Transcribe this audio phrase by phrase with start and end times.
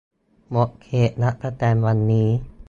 [0.51, 2.27] หมดเขตรับสแตมป์วันนี้